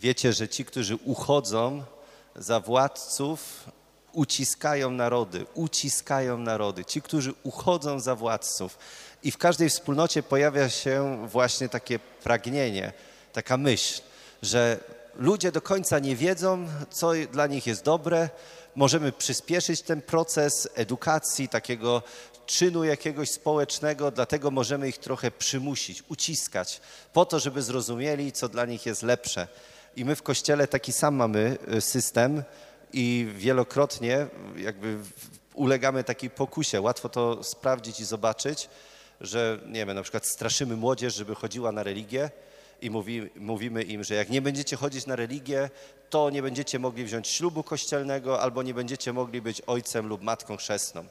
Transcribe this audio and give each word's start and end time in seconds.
wiecie, 0.00 0.32
że 0.32 0.48
ci, 0.48 0.64
którzy 0.64 0.96
uchodzą 0.96 1.84
za 2.36 2.60
władców, 2.60 3.64
uciskają 4.12 4.90
narody, 4.90 5.46
uciskają 5.54 6.38
narody. 6.38 6.84
Ci, 6.84 7.02
którzy 7.02 7.34
uchodzą 7.42 8.00
za 8.00 8.14
władców. 8.14 8.78
I 9.22 9.30
w 9.30 9.38
każdej 9.38 9.68
wspólnocie 9.68 10.22
pojawia 10.22 10.68
się 10.68 11.26
właśnie 11.28 11.68
takie 11.68 11.98
pragnienie, 11.98 12.92
taka 13.32 13.56
myśl, 13.56 14.02
że 14.42 14.80
ludzie 15.14 15.52
do 15.52 15.60
końca 15.60 15.98
nie 15.98 16.16
wiedzą, 16.16 16.68
co 16.90 17.12
dla 17.32 17.46
nich 17.46 17.66
jest 17.66 17.84
dobre. 17.84 18.28
Możemy 18.74 19.12
przyspieszyć 19.12 19.82
ten 19.82 20.02
proces 20.02 20.68
edukacji, 20.74 21.48
takiego 21.48 22.02
czynu 22.46 22.84
jakiegoś 22.84 23.30
społecznego, 23.30 24.10
dlatego 24.10 24.50
możemy 24.50 24.88
ich 24.88 24.98
trochę 24.98 25.30
przymusić, 25.30 26.02
uciskać, 26.08 26.80
po 27.12 27.24
to, 27.24 27.38
żeby 27.38 27.62
zrozumieli, 27.62 28.32
co 28.32 28.48
dla 28.48 28.66
nich 28.66 28.86
jest 28.86 29.02
lepsze. 29.02 29.48
I 29.96 30.04
my 30.04 30.16
w 30.16 30.22
Kościele 30.22 30.68
taki 30.68 30.92
sam 30.92 31.14
mamy 31.14 31.58
y, 31.74 31.80
system 31.80 32.42
i 32.92 33.28
wielokrotnie 33.36 34.26
jakby 34.56 34.98
ulegamy 35.54 36.04
takiej 36.04 36.30
pokusie. 36.30 36.80
Łatwo 36.80 37.08
to 37.08 37.44
sprawdzić 37.44 38.00
i 38.00 38.04
zobaczyć, 38.04 38.68
że 39.20 39.60
nie 39.66 39.86
wiem, 39.86 39.94
na 39.94 40.02
przykład 40.02 40.26
straszymy 40.26 40.76
młodzież, 40.76 41.14
żeby 41.14 41.34
chodziła 41.34 41.72
na 41.72 41.82
religię 41.82 42.30
i 42.82 42.90
mówi, 42.90 43.30
mówimy 43.36 43.82
im, 43.82 44.04
że 44.04 44.14
jak 44.14 44.30
nie 44.30 44.42
będziecie 44.42 44.76
chodzić 44.76 45.06
na 45.06 45.16
religię, 45.16 45.70
to 46.10 46.30
nie 46.30 46.42
będziecie 46.42 46.78
mogli 46.78 47.04
wziąć 47.04 47.28
ślubu 47.28 47.62
kościelnego 47.62 48.40
albo 48.40 48.62
nie 48.62 48.74
będziecie 48.74 49.12
mogli 49.12 49.42
być 49.42 49.62
ojcem 49.66 50.06
lub 50.06 50.22
matką 50.22 50.56
chrzestną. 50.56 51.04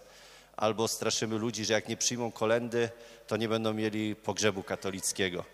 Albo 0.58 0.88
straszymy 0.88 1.38
ludzi, 1.38 1.66
że 1.66 1.74
jak 1.74 1.88
nie 1.88 1.98
przyjmą 1.98 2.32
kolendy, 2.32 2.90
to 3.28 3.38
nie 3.38 3.50
będą 3.50 3.74
mieli 3.74 4.16
pogrzebu 4.16 4.64
katolickiego. 4.64 5.46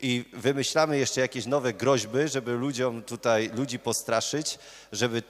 I 0.00 0.24
wymyślamy 0.32 0.98
jeszcze 0.98 1.20
jakieś 1.20 1.46
nowe 1.46 1.72
groźby, 1.72 2.18
żeby 2.28 2.52
ludziom 2.52 3.02
tutaj, 3.02 3.50
ludzi 3.54 3.78
postraszyć, 3.78 4.58
żeby 4.92 5.22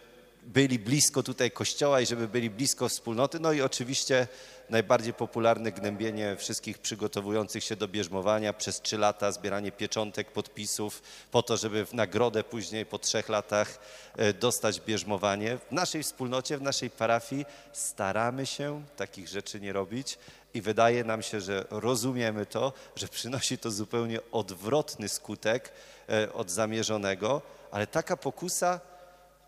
byli 0.47 0.79
blisko 0.79 1.23
tutaj 1.23 1.51
kościoła 1.51 2.01
i 2.01 2.07
żeby 2.07 2.29
byli 2.29 2.51
blisko 2.51 2.89
wspólnoty. 2.89 3.41
No 3.41 3.53
i 3.53 3.61
oczywiście 3.61 4.29
najbardziej 4.71 5.15
popularne 5.15 5.73
gnębienie 5.73 6.37
wszystkich 6.37 6.79
przygotowujących 6.79 7.65
się 7.65 7.77
do 7.77 7.89
bierzmowania 7.89 8.53
przez 8.53 8.81
trzy 8.81 8.99
lata, 8.99 9.33
zbieranie 9.33 9.73
pieczątek, 9.73 10.33
podpisów 10.33 11.03
po 11.31 11.43
to, 11.43 11.57
żeby 11.57 11.87
w 11.87 11.95
nagrodę 11.95 12.45
później 12.45 12.87
po 12.87 12.99
trzech 12.99 13.29
latach 13.29 13.79
e, 14.17 14.33
dostać 14.33 14.81
bierzmowanie. 14.81 15.59
W 15.59 15.73
naszej 15.73 16.03
wspólnocie, 16.03 16.59
w 16.59 16.63
naszej 16.63 16.91
parafii 16.91 17.45
staramy 17.73 18.47
się 18.47 18.83
takich 18.97 19.29
rzeczy 19.29 19.61
nie 19.61 19.73
robić 19.73 20.19
i 20.55 20.63
wydaje 20.63 21.05
nam 21.05 21.23
się, 21.23 21.41
że 21.41 21.65
rozumiemy 21.71 22.47
to, 22.47 22.73
że 22.97 23.09
przynosi 23.09 23.59
to 23.59 23.71
zupełnie 23.71 24.19
odwrotny 24.33 25.09
skutek 25.09 25.73
e, 26.09 26.33
od 26.33 26.51
zamierzonego, 26.51 27.43
ale 27.71 27.87
taka 27.87 28.17
pokusa 28.17 28.81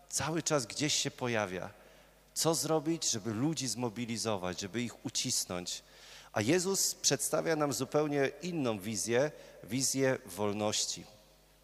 cały 0.09 0.43
czas 0.43 0.65
gdzieś 0.65 0.93
się 0.93 1.11
pojawia. 1.11 1.69
Co 2.33 2.55
zrobić, 2.55 3.11
żeby 3.11 3.33
ludzi 3.33 3.67
zmobilizować, 3.67 4.61
żeby 4.61 4.81
ich 4.81 5.05
ucisnąć? 5.05 5.83
A 6.33 6.41
Jezus 6.41 6.95
przedstawia 6.95 7.55
nam 7.55 7.73
zupełnie 7.73 8.31
inną 8.41 8.79
wizję, 8.79 9.31
wizję 9.63 10.17
wolności. 10.25 11.03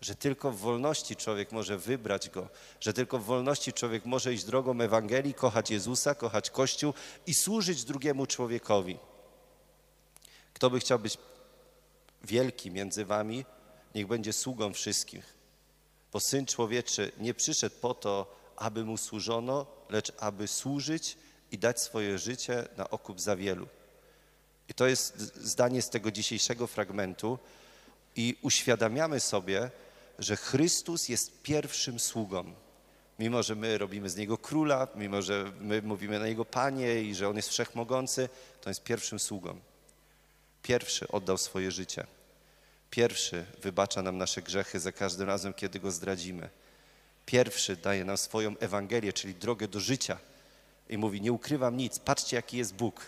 Że 0.01 0.15
tylko 0.15 0.51
w 0.51 0.57
wolności 0.57 1.15
człowiek 1.15 1.51
może 1.51 1.77
wybrać 1.77 2.29
go, 2.29 2.49
że 2.79 2.93
tylko 2.93 3.19
w 3.19 3.23
wolności 3.23 3.73
człowiek 3.73 4.05
może 4.05 4.33
iść 4.33 4.43
drogą 4.43 4.81
Ewangelii, 4.81 5.33
kochać 5.33 5.71
Jezusa, 5.71 6.15
kochać 6.15 6.49
Kościół 6.49 6.93
i 7.27 7.33
służyć 7.33 7.83
drugiemu 7.83 8.27
człowiekowi. 8.27 8.97
Kto 10.53 10.69
by 10.69 10.79
chciał 10.79 10.99
być 10.99 11.17
wielki 12.23 12.71
między 12.71 13.05
wami, 13.05 13.45
niech 13.95 14.07
będzie 14.07 14.33
sługą 14.33 14.73
wszystkich. 14.73 15.34
Bo 16.15 16.19
Syn 16.19 16.45
Człowieczy 16.45 17.11
nie 17.17 17.33
przyszedł 17.33 17.75
po 17.81 17.93
to, 17.93 18.35
aby 18.55 18.85
Mu 18.85 18.97
służono, 18.97 19.65
lecz 19.89 20.11
aby 20.19 20.47
służyć 20.47 21.17
i 21.51 21.57
dać 21.57 21.81
swoje 21.81 22.19
życie 22.19 22.67
na 22.77 22.89
okup 22.89 23.21
za 23.21 23.35
wielu. 23.35 23.67
I 24.69 24.73
to 24.73 24.87
jest 24.87 25.17
zdanie 25.43 25.81
z 25.81 25.89
tego 25.89 26.11
dzisiejszego 26.11 26.67
fragmentu 26.67 27.39
i 28.15 28.37
uświadamiamy 28.41 29.19
sobie, 29.19 29.71
że 30.19 30.35
Chrystus 30.35 31.09
jest 31.09 31.41
pierwszym 31.41 31.99
sługą. 31.99 32.53
Mimo, 33.19 33.43
że 33.43 33.55
my 33.55 33.77
robimy 33.77 34.09
z 34.09 34.15
Niego 34.15 34.37
króla, 34.37 34.87
mimo, 34.95 35.21
że 35.21 35.51
my 35.59 35.81
mówimy 35.81 36.19
na 36.19 36.27
Niego 36.27 36.45
Panie 36.45 37.01
i 37.01 37.15
że 37.15 37.29
On 37.29 37.35
jest 37.35 37.49
wszechmogący, 37.49 38.29
to 38.61 38.69
jest 38.69 38.83
pierwszym 38.83 39.19
sługą. 39.19 39.59
Pierwszy 40.61 41.07
oddał 41.07 41.37
swoje 41.37 41.71
życie. 41.71 42.07
Pierwszy 42.95 43.45
wybacza 43.61 44.01
nam 44.01 44.17
nasze 44.17 44.41
grzechy 44.41 44.79
za 44.79 44.91
każdym 44.91 45.27
razem, 45.27 45.53
kiedy 45.53 45.79
Go 45.79 45.91
zdradzimy. 45.91 46.49
Pierwszy 47.25 47.75
daje 47.75 48.05
nam 48.05 48.17
swoją 48.17 48.57
Ewangelię, 48.57 49.13
czyli 49.13 49.35
drogę 49.35 49.67
do 49.67 49.79
życia. 49.79 50.17
I 50.89 50.97
mówi, 50.97 51.21
nie 51.21 51.31
ukrywam 51.31 51.77
nic, 51.77 51.99
patrzcie 51.99 52.35
jaki 52.35 52.57
jest 52.57 52.75
Bóg. 52.75 53.05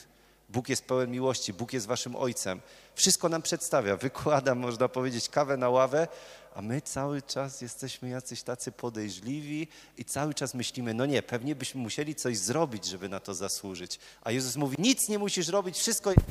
Bóg 0.50 0.70
jest 0.70 0.86
pełen 0.86 1.12
miłości, 1.12 1.54
Bóg 1.54 1.74
jest 1.74 1.88
waszym 1.88 2.16
Ojcem. 2.16 2.62
Wszystko 2.96 3.30
nam 3.30 3.42
przedstawia, 3.42 3.98
wykłada, 3.98 4.56
można 4.56 4.90
powiedzieć, 4.90 5.30
kawę 5.30 5.58
na 5.58 5.70
ławę, 5.70 6.08
a 6.56 6.62
my 6.62 6.82
cały 6.82 7.22
czas 7.22 7.62
jesteśmy 7.62 8.10
jacyś 8.10 8.44
tacy 8.44 8.72
podejrzliwi 8.72 9.68
i 9.98 10.06
cały 10.06 10.34
czas 10.34 10.54
myślimy, 10.54 10.94
no 10.94 11.06
nie, 11.06 11.24
pewnie 11.24 11.56
byśmy 11.56 11.82
musieli 11.82 12.16
coś 12.16 12.38
zrobić, 12.38 12.86
żeby 12.86 13.10
na 13.10 13.20
to 13.20 13.34
zasłużyć. 13.34 14.00
A 14.22 14.32
Jezus 14.32 14.56
mówi, 14.56 14.76
nic 14.80 15.10
nie 15.10 15.20
musisz 15.20 15.48
robić, 15.48 15.78
wszystko 15.78 16.10
jest 16.10 16.22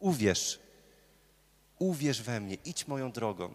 Uwierz, 0.00 0.58
uwierz 1.80 2.22
we 2.22 2.40
mnie, 2.40 2.54
idź 2.64 2.88
moją 2.88 3.12
drogą. 3.12 3.54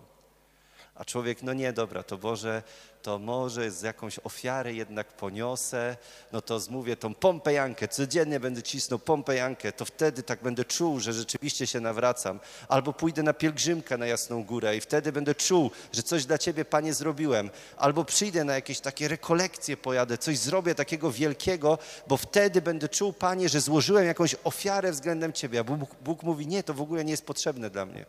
A 0.95 1.06
człowiek, 1.06 1.44
no 1.44 1.53
nie, 1.53 1.73
dobra, 1.73 2.03
to 2.03 2.17
Boże, 2.17 2.63
to 3.01 3.19
może 3.19 3.72
z 3.72 3.81
jakąś 3.81 4.19
ofiarę 4.23 4.73
jednak 4.73 5.07
poniosę, 5.07 5.97
no 6.31 6.41
to 6.41 6.59
zmówię 6.59 6.95
tą 6.95 7.13
pompejankę, 7.13 7.88
codziennie 7.88 8.39
będę 8.39 8.63
cisnął 8.63 9.00
pompejankę, 9.00 9.72
to 9.72 9.85
wtedy 9.85 10.23
tak 10.23 10.44
będę 10.44 10.66
czuł, 10.66 11.00
że 11.00 11.13
rzeczywiście 11.13 11.67
się 11.67 11.79
nawracam. 11.79 12.39
Albo 12.67 12.94
pójdę 12.94 13.23
na 13.23 13.33
pielgrzymkę 13.33 13.97
na 13.97 14.06
Jasną 14.07 14.44
Górę 14.44 14.78
i 14.78 14.81
wtedy 14.81 15.11
będę 15.11 15.35
czuł, 15.35 15.72
że 15.91 16.03
coś 16.03 16.25
dla 16.25 16.38
Ciebie, 16.38 16.66
Panie, 16.66 16.94
zrobiłem. 16.94 17.50
Albo 17.77 18.06
przyjdę 18.06 18.44
na 18.44 18.53
jakieś 18.53 18.79
takie 18.79 19.07
rekolekcje, 19.07 19.77
pojadę, 19.77 20.17
coś 20.17 20.38
zrobię 20.38 20.75
takiego 20.75 21.12
wielkiego, 21.12 21.77
bo 22.07 22.17
wtedy 22.17 22.62
będę 22.62 22.89
czuł, 22.89 23.13
Panie, 23.13 23.50
że 23.50 23.62
złożyłem 23.62 24.06
jakąś 24.06 24.35
ofiarę 24.44 24.91
względem 24.91 25.33
Ciebie. 25.33 25.59
A 25.59 25.63
Bóg, 25.63 25.95
Bóg 26.01 26.23
mówi, 26.23 26.47
nie, 26.47 26.63
to 26.63 26.73
w 26.73 26.81
ogóle 26.81 27.06
nie 27.06 27.12
jest 27.12 27.25
potrzebne 27.25 27.69
dla 27.69 27.85
mnie. 27.85 28.06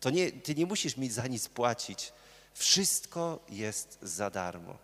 To 0.00 0.10
nie, 0.10 0.32
ty 0.32 0.54
nie 0.54 0.66
musisz 0.66 0.96
mi 0.96 1.10
za 1.10 1.26
nic 1.26 1.48
płacić. 1.48 2.12
Wszystko 2.54 3.38
jest 3.48 3.98
za 4.02 4.30
darmo. 4.30 4.76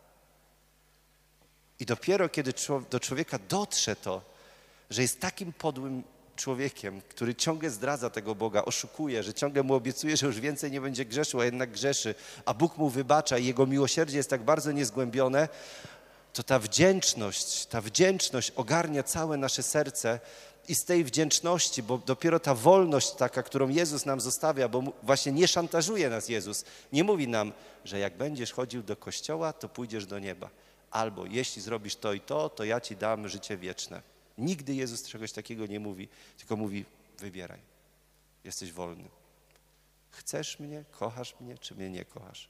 I 1.80 1.86
dopiero 1.86 2.28
kiedy 2.28 2.54
do 2.90 3.00
człowieka 3.00 3.38
dotrze 3.48 3.96
to, 3.96 4.22
że 4.90 5.02
jest 5.02 5.20
takim 5.20 5.52
podłym 5.52 6.02
człowiekiem, 6.36 7.00
który 7.08 7.34
ciągle 7.34 7.70
zdradza 7.70 8.10
tego 8.10 8.34
Boga, 8.34 8.64
oszukuje, 8.64 9.22
że 9.22 9.34
ciągle 9.34 9.62
mu 9.62 9.74
obiecuje, 9.74 10.16
że 10.16 10.26
już 10.26 10.40
więcej 10.40 10.70
nie 10.70 10.80
będzie 10.80 11.04
grzeszył, 11.04 11.40
a 11.40 11.44
jednak 11.44 11.70
grzeszy, 11.70 12.14
a 12.44 12.54
Bóg 12.54 12.78
mu 12.78 12.88
wybacza 12.88 13.38
i 13.38 13.46
jego 13.46 13.66
miłosierdzie 13.66 14.16
jest 14.16 14.30
tak 14.30 14.42
bardzo 14.42 14.72
niezgłębione, 14.72 15.48
to 16.32 16.42
ta 16.42 16.58
wdzięczność, 16.58 17.66
ta 17.66 17.80
wdzięczność 17.80 18.50
ogarnia 18.50 19.02
całe 19.02 19.36
nasze 19.36 19.62
serce 19.62 20.20
i 20.68 20.74
z 20.74 20.84
tej 20.84 21.04
wdzięczności, 21.04 21.82
bo 21.82 21.98
dopiero 21.98 22.40
ta 22.40 22.54
wolność 22.54 23.10
taka, 23.10 23.42
którą 23.42 23.68
Jezus 23.68 24.06
nam 24.06 24.20
zostawia, 24.20 24.68
bo 24.68 24.82
właśnie 25.02 25.32
nie 25.32 25.48
szantażuje 25.48 26.10
nas 26.10 26.28
Jezus, 26.28 26.64
nie 26.92 27.04
mówi 27.04 27.28
nam, 27.28 27.52
że 27.84 27.98
jak 27.98 28.16
będziesz 28.16 28.52
chodził 28.52 28.82
do 28.82 28.96
kościoła, 28.96 29.52
to 29.52 29.68
pójdziesz 29.68 30.06
do 30.06 30.18
nieba. 30.18 30.50
Albo 30.90 31.26
jeśli 31.26 31.62
zrobisz 31.62 31.96
to 31.96 32.12
i 32.12 32.20
to, 32.20 32.48
to 32.48 32.64
ja 32.64 32.80
ci 32.80 32.96
dam 32.96 33.28
życie 33.28 33.56
wieczne. 33.56 34.02
Nigdy 34.38 34.74
Jezus 34.74 35.08
czegoś 35.08 35.32
takiego 35.32 35.66
nie 35.66 35.80
mówi, 35.80 36.08
tylko 36.38 36.56
mówi: 36.56 36.84
wybieraj, 37.18 37.60
jesteś 38.44 38.72
wolny. 38.72 39.08
Chcesz 40.10 40.60
mnie, 40.60 40.84
kochasz 40.90 41.34
mnie, 41.40 41.58
czy 41.58 41.74
mnie 41.74 41.90
nie 41.90 42.04
kochasz? 42.04 42.48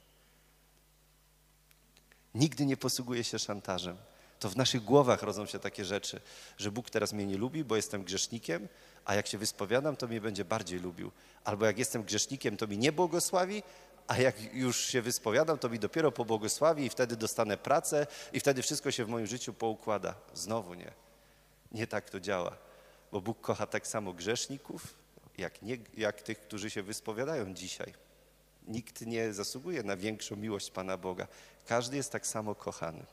Nigdy 2.35 2.67
nie 2.67 2.77
posługuje 2.77 3.25
się 3.25 3.39
szantażem 3.39 3.97
to 4.43 4.49
w 4.49 4.57
naszych 4.57 4.85
głowach 4.85 5.23
rodzą 5.23 5.47
się 5.47 5.59
takie 5.59 5.85
rzeczy, 5.85 6.21
że 6.59 6.71
Bóg 6.71 6.91
teraz 6.91 7.13
mnie 7.13 7.27
nie 7.27 7.37
lubi, 7.37 7.65
bo 7.65 7.77
jestem 7.77 8.05
grzesznikiem, 8.05 8.69
a 9.05 9.15
jak 9.15 9.27
się 9.27 9.39
wyspowiadam, 9.39 9.97
to 9.97 10.09
mnie 10.09 10.21
będzie 10.21 10.45
bardziej 10.45 10.81
lubił. 10.81 11.11
Albo 11.45 11.67
jak 11.67 11.79
jestem 11.79 12.03
grzesznikiem, 12.03 12.57
to 12.57 12.67
mi 12.67 12.79
nie 12.79 12.93
błogosławi, 12.93 13.63
a 14.07 14.19
jak 14.19 14.55
już 14.55 14.87
się 14.87 15.03
wyspowiadam, 15.03 15.59
to 15.59 15.69
mi 15.69 15.79
dopiero 15.79 16.13
pobłogosławi 16.13 16.85
i 16.85 16.89
wtedy 16.89 17.17
dostanę 17.17 17.57
pracę 17.57 18.07
i 18.33 18.41
wtedy 18.41 18.63
wszystko 18.63 18.91
się 18.91 19.05
w 19.05 19.09
moim 19.09 19.27
życiu 19.27 19.55
poukłada. 19.55 20.15
Znowu 20.35 20.75
nie. 20.75 20.93
Nie 21.73 21.87
tak 21.87 22.11
to 22.11 22.21
działa, 22.21 22.57
bo 23.13 23.21
Bóg 23.21 23.41
kocha 23.41 23.67
tak 23.67 23.87
samo 23.87 24.13
grzeszników, 24.13 24.95
jak, 25.39 25.63
nie, 25.63 25.79
jak 25.97 26.23
tych, 26.23 26.41
którzy 26.41 26.71
się 26.71 26.83
wyspowiadają 26.83 27.55
dzisiaj. 27.55 27.95
Nikt 28.69 29.01
nie 29.01 29.33
zasługuje 29.33 29.83
na 29.83 29.97
większą 29.97 30.37
miłość 30.37 30.71
Pana 30.71 30.97
Boga. 30.97 31.27
Każdy 31.67 31.97
jest 31.97 32.13
tak 32.13 32.27
samo 32.27 32.55
kochany. 32.55 33.07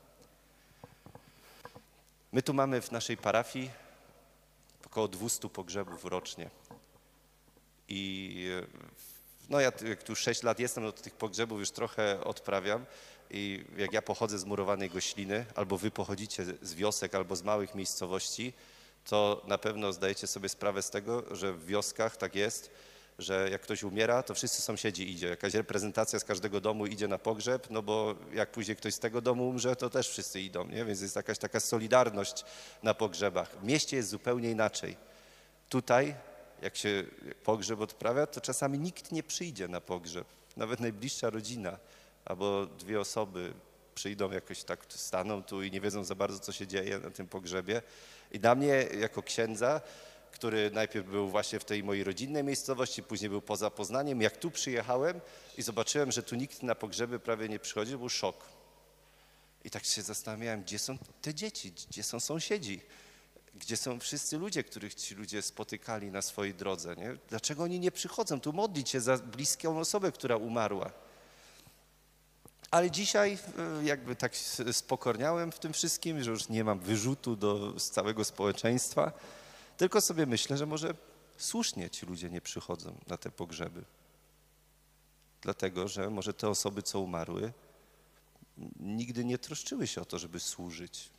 My 2.31 2.41
tu 2.41 2.53
mamy 2.53 2.81
w 2.81 2.91
naszej 2.91 3.17
parafii 3.17 3.71
około 4.85 5.07
200 5.07 5.49
pogrzebów 5.49 6.05
rocznie. 6.05 6.49
I 7.87 8.45
no 9.49 9.59
ja 9.59 9.71
jak 9.87 10.03
tu 10.03 10.15
6 10.15 10.43
lat 10.43 10.59
jestem, 10.59 10.83
no 10.83 10.91
to 10.91 11.01
tych 11.01 11.15
pogrzebów 11.15 11.59
już 11.59 11.71
trochę 11.71 12.23
odprawiam 12.23 12.85
I 13.31 13.65
jak 13.77 13.93
ja 13.93 14.01
pochodzę 14.01 14.39
z 14.39 14.45
murowanej 14.45 14.89
Gośliny, 14.89 15.45
albo 15.55 15.77
wy 15.77 15.91
pochodzicie 15.91 16.45
z 16.61 16.73
wiosek, 16.73 17.15
albo 17.15 17.35
z 17.35 17.43
małych 17.43 17.75
miejscowości, 17.75 18.53
to 19.05 19.41
na 19.47 19.57
pewno 19.57 19.93
zdajecie 19.93 20.27
sobie 20.27 20.49
sprawę 20.49 20.81
z 20.81 20.89
tego, 20.89 21.35
że 21.35 21.53
w 21.53 21.65
wioskach 21.65 22.17
tak 22.17 22.35
jest, 22.35 22.71
że 23.19 23.49
jak 23.51 23.61
ktoś 23.61 23.83
umiera, 23.83 24.23
to 24.23 24.33
wszyscy 24.33 24.61
sąsiedzi 24.61 25.11
idzie. 25.11 25.27
Jakaś 25.27 25.53
reprezentacja 25.53 26.19
z 26.19 26.23
każdego 26.23 26.61
domu 26.61 26.85
idzie 26.85 27.07
na 27.07 27.17
pogrzeb, 27.17 27.67
no 27.69 27.81
bo 27.81 28.15
jak 28.33 28.51
później 28.51 28.77
ktoś 28.77 28.93
z 28.93 28.99
tego 28.99 29.21
domu 29.21 29.49
umrze, 29.49 29.75
to 29.75 29.89
też 29.89 30.09
wszyscy 30.09 30.41
idą, 30.41 30.67
nie? 30.67 30.85
Więc 30.85 31.01
jest 31.01 31.15
jakaś 31.15 31.37
taka 31.37 31.59
solidarność 31.59 32.45
na 32.83 32.93
pogrzebach. 32.93 33.49
W 33.61 33.63
mieście 33.63 33.97
jest 33.97 34.09
zupełnie 34.09 34.51
inaczej. 34.51 34.97
Tutaj, 35.69 36.15
jak 36.61 36.75
się 36.75 37.03
pogrzeb 37.43 37.81
odprawia, 37.81 38.27
to 38.27 38.41
czasami 38.41 38.79
nikt 38.79 39.11
nie 39.11 39.23
przyjdzie 39.23 39.67
na 39.67 39.81
pogrzeb. 39.81 40.27
Nawet 40.57 40.79
najbliższa 40.79 41.29
rodzina 41.29 41.77
albo 42.25 42.65
dwie 42.65 42.99
osoby 42.99 43.53
przyjdą 43.95 44.31
jakoś 44.31 44.63
tak, 44.63 44.85
staną 44.89 45.43
tu 45.43 45.63
i 45.63 45.71
nie 45.71 45.81
wiedzą 45.81 46.03
za 46.03 46.15
bardzo, 46.15 46.39
co 46.39 46.51
się 46.51 46.67
dzieje 46.67 46.99
na 46.99 47.09
tym 47.09 47.27
pogrzebie. 47.27 47.81
I 48.31 48.39
dla 48.39 48.55
mnie, 48.55 48.87
jako 48.99 49.23
księdza, 49.23 49.81
który 50.31 50.71
najpierw 50.71 51.07
był 51.07 51.29
właśnie 51.29 51.59
w 51.59 51.65
tej 51.65 51.83
mojej 51.83 52.03
rodzinnej 52.03 52.43
miejscowości, 52.43 53.03
później 53.03 53.29
był 53.29 53.41
poza 53.41 53.69
Poznaniem. 53.69 54.21
Jak 54.21 54.37
tu 54.37 54.51
przyjechałem 54.51 55.21
i 55.57 55.61
zobaczyłem, 55.61 56.11
że 56.11 56.23
tu 56.23 56.35
nikt 56.35 56.63
na 56.63 56.75
pogrzeby 56.75 57.19
prawie 57.19 57.49
nie 57.49 57.59
przychodzi, 57.59 57.97
był 57.97 58.09
szok. 58.09 58.45
I 59.63 59.69
tak 59.69 59.85
się 59.85 60.01
zastanawiałem, 60.01 60.61
gdzie 60.61 60.79
są 60.79 60.97
te 61.21 61.33
dzieci, 61.33 61.73
gdzie 61.89 62.03
są 62.03 62.19
sąsiedzi, 62.19 62.81
gdzie 63.55 63.77
są 63.77 63.99
wszyscy 63.99 64.37
ludzie, 64.37 64.63
których 64.63 64.95
ci 64.95 65.15
ludzie 65.15 65.41
spotykali 65.41 66.11
na 66.11 66.21
swojej 66.21 66.53
drodze. 66.53 66.95
Nie? 66.95 67.17
Dlaczego 67.29 67.63
oni 67.63 67.79
nie 67.79 67.91
przychodzą 67.91 68.39
tu 68.39 68.53
modlić 68.53 68.89
się 68.89 69.01
za 69.01 69.17
bliską 69.17 69.79
osobę, 69.79 70.11
która 70.11 70.35
umarła? 70.35 70.91
Ale 72.71 72.91
dzisiaj 72.91 73.37
e, 73.81 73.85
jakby 73.85 74.15
tak 74.15 74.35
spokorniałem 74.71 75.51
w 75.51 75.59
tym 75.59 75.73
wszystkim, 75.73 76.23
że 76.23 76.31
już 76.31 76.49
nie 76.49 76.63
mam 76.63 76.79
wyrzutu 76.79 77.35
do 77.35 77.73
całego 77.73 78.25
społeczeństwa, 78.25 79.11
tylko 79.79 80.01
sobie 80.01 80.25
myślę, 80.25 80.57
że 80.57 80.65
może 80.65 80.93
słusznie 81.37 81.89
ci 81.89 82.05
ludzie 82.05 82.29
nie 82.29 82.41
przychodzą 82.41 82.95
na 83.07 83.17
te 83.17 83.31
pogrzeby. 83.31 83.83
Dlatego, 85.41 85.87
że 85.87 86.09
może 86.09 86.33
te 86.33 86.49
osoby, 86.49 86.83
co 86.83 86.99
umarły, 86.99 87.53
nigdy 88.79 89.25
nie 89.25 89.37
troszczyły 89.37 89.87
się 89.87 90.01
o 90.01 90.05
to, 90.05 90.19
żeby 90.19 90.39
służyć, 90.39 91.09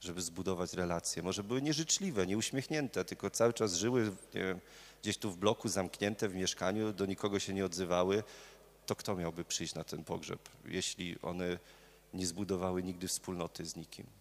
żeby 0.00 0.22
zbudować 0.22 0.72
relacje. 0.72 1.22
Może 1.22 1.44
były 1.44 1.62
nieżyczliwe, 1.62 2.26
nieuśmiechnięte, 2.26 3.04
tylko 3.04 3.30
cały 3.30 3.52
czas 3.52 3.74
żyły 3.74 4.16
wiem, 4.34 4.60
gdzieś 5.02 5.18
tu 5.18 5.30
w 5.30 5.36
bloku, 5.36 5.68
zamknięte 5.68 6.28
w 6.28 6.34
mieszkaniu, 6.34 6.92
do 6.92 7.06
nikogo 7.06 7.38
się 7.38 7.54
nie 7.54 7.64
odzywały. 7.64 8.22
To 8.86 8.96
kto 8.96 9.16
miałby 9.16 9.44
przyjść 9.44 9.74
na 9.74 9.84
ten 9.84 10.04
pogrzeb, 10.04 10.48
jeśli 10.64 11.20
one 11.22 11.58
nie 12.14 12.26
zbudowały 12.26 12.82
nigdy 12.82 13.08
wspólnoty 13.08 13.66
z 13.66 13.76
nikim? 13.76 14.19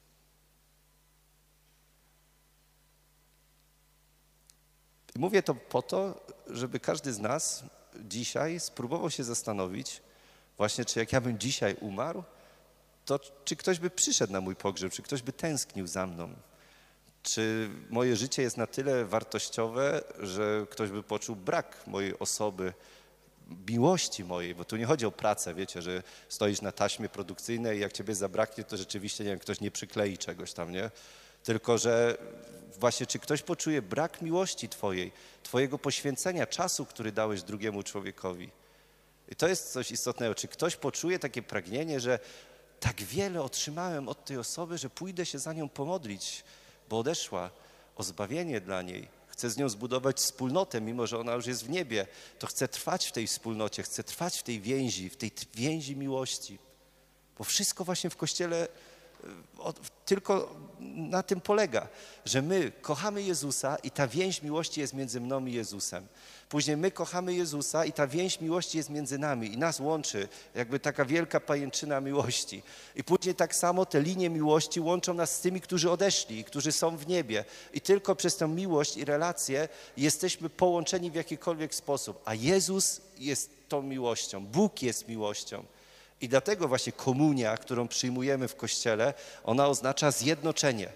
Mówię 5.19 5.43
to 5.43 5.55
po 5.55 5.81
to, 5.81 6.25
żeby 6.47 6.79
każdy 6.79 7.13
z 7.13 7.19
nas 7.19 7.63
dzisiaj 7.95 8.59
spróbował 8.59 9.09
się 9.09 9.23
zastanowić, 9.23 10.01
właśnie 10.57 10.85
czy 10.85 10.99
jak 10.99 11.13
ja 11.13 11.21
bym 11.21 11.39
dzisiaj 11.39 11.75
umarł, 11.81 12.23
to 13.05 13.19
czy 13.45 13.55
ktoś 13.55 13.79
by 13.79 13.89
przyszedł 13.89 14.33
na 14.33 14.41
mój 14.41 14.55
pogrzeb, 14.55 14.93
czy 14.93 15.01
ktoś 15.01 15.21
by 15.21 15.33
tęsknił 15.33 15.87
za 15.87 16.07
mną, 16.07 16.29
czy 17.23 17.69
moje 17.89 18.15
życie 18.15 18.41
jest 18.41 18.57
na 18.57 18.67
tyle 18.67 19.05
wartościowe, 19.05 20.01
że 20.19 20.65
ktoś 20.69 20.89
by 20.89 21.03
poczuł 21.03 21.35
brak 21.35 21.87
mojej 21.87 22.19
osoby, 22.19 22.73
miłości 23.67 24.23
mojej, 24.23 24.55
bo 24.55 24.65
tu 24.65 24.77
nie 24.77 24.85
chodzi 24.85 25.05
o 25.05 25.11
pracę, 25.11 25.53
wiecie, 25.53 25.81
że 25.81 26.03
stoisz 26.29 26.61
na 26.61 26.71
taśmie 26.71 27.09
produkcyjnej 27.09 27.77
i 27.77 27.81
jak 27.81 27.93
ciebie 27.93 28.15
zabraknie, 28.15 28.63
to 28.63 28.77
rzeczywiście, 28.77 29.23
nie 29.23 29.29
wiem, 29.29 29.39
ktoś 29.39 29.61
nie 29.61 29.71
przyklei 29.71 30.17
czegoś 30.17 30.53
tam, 30.53 30.71
nie? 30.71 30.91
Tylko, 31.43 31.77
że 31.77 32.17
właśnie 32.79 33.05
czy 33.05 33.19
ktoś 33.19 33.41
poczuje 33.41 33.81
brak 33.81 34.21
miłości 34.21 34.69
Twojej, 34.69 35.11
Twojego 35.43 35.77
poświęcenia 35.77 36.47
czasu, 36.47 36.85
który 36.85 37.11
dałeś 37.11 37.43
drugiemu 37.43 37.83
człowiekowi. 37.83 38.49
I 39.29 39.35
to 39.35 39.47
jest 39.47 39.71
coś 39.71 39.91
istotnego. 39.91 40.35
Czy 40.35 40.47
ktoś 40.47 40.75
poczuje 40.75 41.19
takie 41.19 41.41
pragnienie, 41.41 41.99
że 41.99 42.19
tak 42.79 43.01
wiele 43.01 43.41
otrzymałem 43.41 44.09
od 44.09 44.25
tej 44.25 44.37
osoby, 44.37 44.77
że 44.77 44.89
pójdę 44.89 45.25
się 45.25 45.39
za 45.39 45.53
nią 45.53 45.69
pomodlić, 45.69 46.43
bo 46.89 46.99
odeszła 46.99 47.49
o 47.95 48.03
zbawienie 48.03 48.61
dla 48.61 48.81
niej. 48.81 49.07
Chcę 49.27 49.49
z 49.49 49.57
nią 49.57 49.69
zbudować 49.69 50.17
wspólnotę, 50.17 50.81
mimo 50.81 51.07
że 51.07 51.19
ona 51.19 51.33
już 51.33 51.45
jest 51.45 51.65
w 51.65 51.69
niebie. 51.69 52.07
To 52.39 52.47
chcę 52.47 52.67
trwać 52.67 53.07
w 53.07 53.11
tej 53.11 53.27
wspólnocie, 53.27 53.83
chcę 53.83 54.03
trwać 54.03 54.39
w 54.39 54.43
tej 54.43 54.61
więzi, 54.61 55.09
w 55.09 55.17
tej 55.17 55.31
więzi 55.55 55.95
miłości. 55.95 56.59
Bo 57.37 57.43
wszystko 57.43 57.83
właśnie 57.83 58.09
w 58.09 58.17
Kościele 58.17 58.67
tylko 60.05 60.55
na 60.95 61.23
tym 61.23 61.41
polega, 61.41 61.87
że 62.25 62.41
my 62.41 62.71
kochamy 62.81 63.23
Jezusa 63.23 63.77
i 63.83 63.91
ta 63.91 64.07
więź 64.07 64.41
miłości 64.41 64.81
jest 64.81 64.93
między 64.93 65.21
mną 65.21 65.45
i 65.45 65.53
Jezusem. 65.53 66.07
Później 66.49 66.77
my 66.77 66.91
kochamy 66.91 67.33
Jezusa 67.33 67.85
i 67.85 67.91
ta 67.91 68.07
więź 68.07 68.41
miłości 68.41 68.77
jest 68.77 68.89
między 68.89 69.17
nami 69.17 69.53
i 69.53 69.57
nas 69.57 69.79
łączy, 69.79 70.27
jakby 70.55 70.79
taka 70.79 71.05
wielka 71.05 71.39
pajęczyna 71.39 72.01
miłości. 72.01 72.63
I 72.95 73.03
później 73.03 73.35
tak 73.35 73.55
samo 73.55 73.85
te 73.85 74.01
linie 74.01 74.29
miłości 74.29 74.79
łączą 74.79 75.13
nas 75.13 75.35
z 75.35 75.41
tymi, 75.41 75.61
którzy 75.61 75.91
odeszli, 75.91 76.43
którzy 76.43 76.71
są 76.71 76.97
w 76.97 77.07
niebie. 77.07 77.45
I 77.73 77.81
tylko 77.81 78.15
przez 78.15 78.35
tę 78.35 78.47
miłość 78.47 78.97
i 78.97 79.05
relacje 79.05 79.69
jesteśmy 79.97 80.49
połączeni 80.49 81.11
w 81.11 81.15
jakikolwiek 81.15 81.75
sposób. 81.75 82.21
A 82.25 82.35
Jezus 82.35 83.01
jest 83.17 83.51
tą 83.67 83.81
miłością, 83.81 84.45
Bóg 84.45 84.81
jest 84.81 85.07
miłością. 85.07 85.63
I 86.21 86.29
dlatego 86.29 86.67
właśnie 86.67 86.91
komunia, 86.91 87.57
którą 87.57 87.87
przyjmujemy 87.87 88.47
w 88.47 88.55
Kościele, 88.55 89.13
ona 89.43 89.67
oznacza 89.67 90.11
zjednoczenie. 90.11 90.89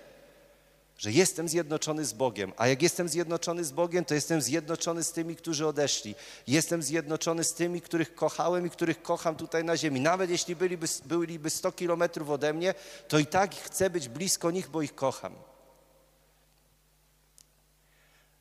Że 0.98 1.12
jestem 1.12 1.50
zjednoczony 1.50 2.06
z 2.06 2.14
Bogiem, 2.14 2.54
a 2.58 2.68
jak 2.68 2.82
jestem 2.82 3.10
zjednoczony 3.10 3.64
z 3.64 3.72
Bogiem, 3.72 4.06
to 4.06 4.14
jestem 4.14 4.42
zjednoczony 4.42 5.04
z 5.04 5.12
tymi, 5.12 5.36
którzy 5.36 5.68
odeszli. 5.68 6.16
Jestem 6.48 6.84
zjednoczony 6.84 7.44
z 7.44 7.54
tymi, 7.54 7.82
których 7.82 8.16
kochałem 8.16 8.68
i 8.68 8.70
których 8.70 9.02
kocham 9.02 9.36
tutaj 9.36 9.64
na 9.64 9.78
ziemi. 9.78 10.02
Nawet 10.02 10.30
jeśli 10.30 10.56
byliby, 10.56 10.88
byliby 11.06 11.50
100 11.50 11.72
kilometrów 11.72 12.30
ode 12.30 12.54
mnie, 12.54 12.74
to 13.08 13.20
i 13.20 13.26
tak 13.26 13.56
chcę 13.56 13.90
być 13.90 14.10
blisko 14.10 14.52
nich, 14.52 14.70
bo 14.70 14.82
ich 14.82 14.96
kocham. 14.96 15.36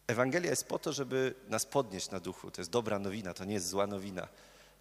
Ewangelia 0.06 0.50
jest 0.50 0.68
po 0.68 0.78
to, 0.78 0.92
żeby 0.92 1.34
nas 1.48 1.66
podnieść 1.66 2.10
na 2.10 2.20
duchu. 2.20 2.50
To 2.50 2.60
jest 2.60 2.70
dobra 2.70 2.98
nowina, 2.98 3.34
to 3.34 3.44
nie 3.44 3.54
jest 3.54 3.68
zła 3.68 3.86
nowina. 3.86 4.28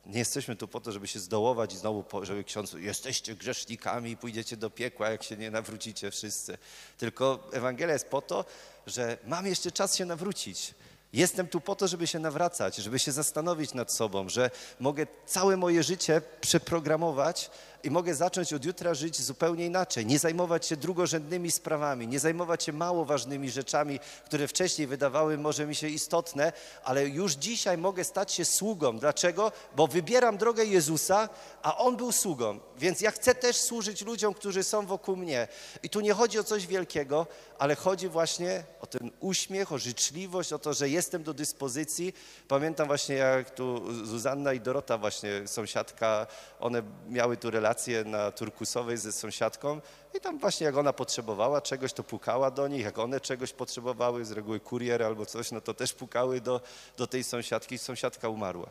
Nie 0.06 0.20
jesteśmy 0.20 0.56
tu 0.56 0.68
po 0.68 0.82
to, 0.82 0.92
żeby 0.92 1.08
się 1.08 1.20
zdołować 1.20 1.74
i 1.74 1.78
znowu, 1.78 2.06
żeby 2.24 2.44
ksiądz, 2.44 2.74
jesteście 2.74 3.36
grzesznikami 3.36 4.12
i 4.12 4.18
pójdziecie 4.18 4.58
do 4.58 4.70
piekła, 4.70 5.10
jak 5.10 5.24
się 5.24 5.38
nie 5.38 5.52
nawrócicie 5.52 6.12
wszyscy. 6.12 6.58
Tylko 6.98 7.50
Ewangelia 7.54 7.94
jest 7.94 8.08
po 8.08 8.22
to, 8.22 8.46
że 8.88 9.18
mam 9.28 9.48
jeszcze 9.48 9.72
czas 9.72 9.96
się 9.96 10.06
nawrócić. 10.06 10.74
Jestem 11.14 11.48
tu 11.48 11.62
po 11.62 11.76
to, 11.76 11.88
żeby 11.88 12.08
się 12.08 12.20
nawracać, 12.20 12.76
żeby 12.76 13.00
się 13.00 13.12
zastanowić 13.12 13.74
nad 13.74 13.92
sobą, 13.92 14.30
że 14.30 14.52
mogę 14.80 15.08
całe 15.26 15.58
moje 15.58 15.84
życie 15.84 16.22
przeprogramować 16.42 17.52
i 17.84 17.92
mogę 17.92 18.16
zacząć 18.16 18.54
od 18.54 18.66
jutra 18.66 18.94
żyć 18.94 19.22
zupełnie 19.22 19.66
inaczej. 19.66 20.06
Nie 20.06 20.20
zajmować 20.20 20.66
się 20.66 20.78
drugorzędnymi 20.78 21.52
sprawami, 21.52 22.08
nie 22.08 22.20
zajmować 22.20 22.64
się 22.64 22.74
mało 22.74 23.06
ważnymi 23.06 23.52
rzeczami, 23.52 24.00
które 24.26 24.48
wcześniej 24.48 24.88
wydawały 24.88 25.38
może 25.38 25.66
mi 25.66 25.76
się 25.76 25.88
istotne, 25.88 26.54
ale 26.84 27.08
już 27.08 27.34
dzisiaj 27.34 27.78
mogę 27.78 28.04
stać 28.04 28.32
się 28.32 28.46
sługą. 28.46 29.00
Dlaczego? 29.00 29.52
Bo 29.76 29.88
wybieram 29.88 30.38
drogę 30.38 30.66
Jezusa, 30.66 31.30
a 31.62 31.78
On 31.78 31.98
był 31.98 32.12
sługą. 32.12 32.60
Więc 32.78 33.02
ja 33.02 33.12
chcę 33.12 33.36
też 33.36 33.56
służyć 33.56 34.02
ludziom, 34.02 34.34
którzy 34.34 34.64
są 34.64 34.86
wokół 34.86 35.16
mnie. 35.16 35.48
I 35.84 35.90
tu 35.90 36.02
nie 36.02 36.14
chodzi 36.14 36.40
o 36.40 36.44
coś 36.44 36.68
wielkiego, 36.68 37.28
ale 37.60 37.76
chodzi 37.76 38.10
właśnie 38.10 38.64
o 38.82 38.88
ten 38.88 39.12
uśmiech, 39.20 39.72
o 39.72 39.78
życzliwość, 39.78 40.54
o 40.54 40.60
to, 40.60 40.74
że 40.74 40.90
jestem 40.90 41.24
do 41.24 41.34
dyspozycji. 41.34 42.14
Pamiętam 42.48 42.88
właśnie, 42.88 43.16
jak 43.16 43.50
tu 43.50 43.94
Zuzanna 44.06 44.54
i 44.54 44.60
Dorota, 44.60 44.98
właśnie 44.98 45.48
sąsiadka, 45.48 46.28
one 46.60 46.82
miały 47.10 47.38
tu 47.38 47.52
relację 47.52 47.71
relacje 47.72 48.04
na 48.04 48.32
turkusowej 48.32 48.98
ze 48.98 49.12
sąsiadką 49.12 49.82
i 50.14 50.20
tam 50.20 50.40
właśnie 50.40 50.66
jak 50.66 50.78
ona 50.78 50.94
potrzebowała 50.94 51.62
czegoś, 51.62 51.94
to 51.94 52.04
pukała 52.04 52.52
do 52.52 52.68
nich, 52.68 52.84
jak 52.84 53.00
one 53.00 53.20
czegoś 53.20 53.54
potrzebowały, 53.54 54.26
z 54.26 54.32
reguły 54.32 54.60
kurier 54.60 55.04
albo 55.04 55.26
coś, 55.26 55.52
no 55.52 55.62
to 55.62 55.74
też 55.74 55.94
pukały 55.94 56.42
do, 56.42 56.62
do 56.98 57.08
tej 57.08 57.24
sąsiadki 57.24 57.76
i 57.76 57.78
sąsiadka 57.78 58.30
umarła. 58.30 58.70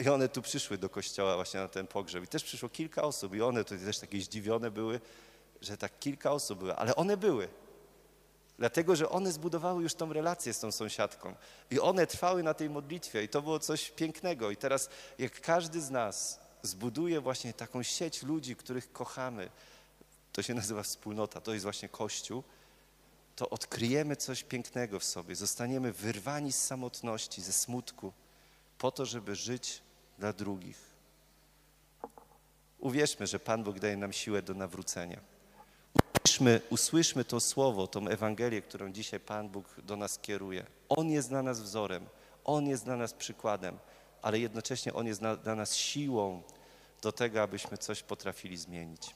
I 0.00 0.08
one 0.08 0.28
tu 0.28 0.42
przyszły 0.42 0.78
do 0.78 0.88
kościoła 0.88 1.34
właśnie 1.34 1.60
na 1.60 1.68
ten 1.68 1.86
pogrzeb. 1.86 2.24
I 2.24 2.26
też 2.26 2.44
przyszło 2.44 2.68
kilka 2.68 3.02
osób 3.02 3.34
i 3.34 3.42
one 3.42 3.64
tutaj 3.64 3.84
też 3.84 3.98
takie 3.98 4.20
zdziwione 4.20 4.70
były, 4.70 5.00
że 5.60 5.76
tak 5.76 5.98
kilka 5.98 6.32
osób 6.32 6.58
były, 6.58 6.76
ale 6.76 6.96
one 6.96 7.16
były. 7.16 7.48
Dlatego, 8.58 8.96
że 8.96 9.08
one 9.08 9.32
zbudowały 9.32 9.82
już 9.82 9.94
tą 9.94 10.12
relację 10.12 10.52
z 10.54 10.60
tą 10.60 10.72
sąsiadką. 10.72 11.34
I 11.70 11.80
one 11.80 12.06
trwały 12.06 12.42
na 12.42 12.54
tej 12.54 12.70
modlitwie 12.70 13.22
i 13.22 13.28
to 13.28 13.42
było 13.42 13.58
coś 13.58 13.90
pięknego. 13.90 14.50
I 14.50 14.56
teraz 14.56 14.88
jak 15.18 15.40
każdy 15.40 15.80
z 15.80 15.90
nas 15.90 16.47
zbuduje 16.62 17.20
właśnie 17.20 17.52
taką 17.52 17.82
sieć 17.82 18.22
ludzi, 18.22 18.56
których 18.56 18.92
kochamy, 18.92 19.50
to 20.32 20.42
się 20.42 20.54
nazywa 20.54 20.82
wspólnota, 20.82 21.40
to 21.40 21.52
jest 21.52 21.62
właśnie 21.62 21.88
Kościół, 21.88 22.42
to 23.36 23.50
odkryjemy 23.50 24.16
coś 24.16 24.42
pięknego 24.42 25.00
w 25.00 25.04
sobie, 25.04 25.36
zostaniemy 25.36 25.92
wyrwani 25.92 26.52
z 26.52 26.64
samotności, 26.64 27.42
ze 27.42 27.52
smutku, 27.52 28.12
po 28.78 28.90
to, 28.90 29.06
żeby 29.06 29.34
żyć 29.34 29.82
dla 30.18 30.32
drugich. 30.32 30.88
Uwierzmy, 32.78 33.26
że 33.26 33.38
Pan 33.40 33.64
Bóg 33.64 33.78
daje 33.78 33.96
nam 33.96 34.12
siłę 34.12 34.42
do 34.42 34.54
nawrócenia. 34.54 35.20
Usłyszmy, 36.24 36.60
usłyszmy 36.70 37.24
to 37.24 37.40
słowo, 37.40 37.86
tą 37.86 38.08
Ewangelię, 38.08 38.62
którą 38.62 38.92
dzisiaj 38.92 39.20
Pan 39.20 39.48
Bóg 39.48 39.80
do 39.80 39.96
nas 39.96 40.18
kieruje. 40.18 40.66
On 40.88 41.10
jest 41.10 41.28
dla 41.28 41.42
nas 41.42 41.60
wzorem, 41.60 42.06
On 42.44 42.66
jest 42.66 42.84
dla 42.84 42.96
nas 42.96 43.12
przykładem 43.12 43.78
ale 44.28 44.38
jednocześnie 44.38 44.94
On 44.94 45.06
jest 45.06 45.20
dla 45.42 45.54
nas 45.54 45.76
siłą 45.76 46.42
do 47.02 47.12
tego, 47.12 47.42
abyśmy 47.42 47.78
coś 47.78 48.02
potrafili 48.02 48.56
zmienić. 48.56 49.14